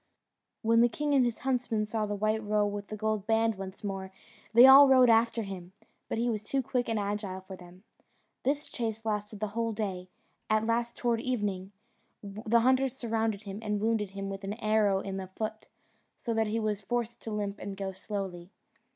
When 0.63 0.81
the 0.81 0.89
king 0.89 1.13
and 1.13 1.23
his 1.23 1.37
huntsmen 1.41 1.85
saw 1.85 2.07
the 2.07 2.15
white 2.15 2.41
roe 2.43 2.65
with 2.65 2.87
the 2.87 2.97
gold 2.97 3.27
band 3.27 3.53
once 3.53 3.83
more, 3.83 4.11
they 4.51 4.65
all 4.65 4.87
rode 4.87 5.11
after 5.11 5.43
him, 5.43 5.73
but 6.09 6.17
he 6.17 6.27
was 6.27 6.41
too 6.41 6.63
quick 6.63 6.89
and 6.89 6.97
agile 6.97 7.41
for 7.41 7.55
them. 7.55 7.83
This 8.41 8.65
chase 8.65 9.05
lasted 9.05 9.39
the 9.39 9.49
whole 9.49 9.73
day; 9.73 10.09
at 10.49 10.65
last, 10.65 10.97
towards 10.97 11.21
evening, 11.21 11.71
the 12.23 12.61
hunters 12.61 12.97
surrounded 12.97 13.43
him, 13.43 13.59
and 13.61 13.79
wounded 13.79 14.09
him 14.17 14.27
with 14.27 14.43
an 14.43 14.55
arrow 14.55 15.01
in 15.01 15.17
the 15.17 15.27
foot, 15.27 15.67
so 16.17 16.33
that 16.33 16.47
he 16.47 16.59
was 16.59 16.81
forced 16.81 17.21
to 17.21 17.31
limp 17.31 17.59
and 17.59 17.77
go 17.77 17.91
slowly. 17.91 18.49